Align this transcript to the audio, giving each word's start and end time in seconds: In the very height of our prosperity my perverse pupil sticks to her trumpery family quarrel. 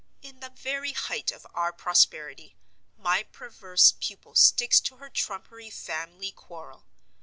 In 0.23 0.39
the 0.39 0.49
very 0.49 0.93
height 0.93 1.31
of 1.31 1.45
our 1.53 1.71
prosperity 1.71 2.55
my 2.97 3.21
perverse 3.21 3.93
pupil 3.99 4.33
sticks 4.33 4.79
to 4.79 4.95
her 4.97 5.11
trumpery 5.11 5.69
family 5.69 6.31
quarrel. 6.31 6.87